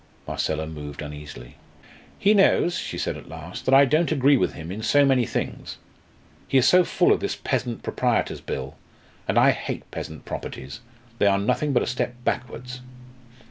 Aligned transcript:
Marcella 0.27 0.65
moved 0.65 1.03
uneasily. 1.03 1.57
"He 2.17 2.33
knows," 2.33 2.75
she 2.79 2.97
said 2.97 3.15
at 3.17 3.29
last, 3.29 3.65
"that 3.65 3.73
I 3.75 3.85
don't 3.85 4.11
agree 4.11 4.35
with 4.35 4.53
him 4.53 4.71
in 4.71 4.81
so 4.81 5.05
many 5.05 5.27
things. 5.27 5.77
He 6.47 6.57
is 6.57 6.67
so 6.67 6.83
full 6.83 7.11
of 7.13 7.19
this 7.19 7.35
Peasant 7.35 7.83
Proprietors 7.83 8.41
Bill. 8.41 8.73
And 9.27 9.37
I 9.37 9.51
hate 9.51 9.91
peasant 9.91 10.25
properties. 10.25 10.79
They 11.19 11.27
are 11.27 11.37
nothing 11.37 11.71
but 11.71 11.83
a 11.83 11.85
step 11.85 12.15
backwards." 12.23 12.81